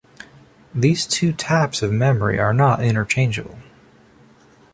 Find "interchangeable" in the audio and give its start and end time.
2.83-3.59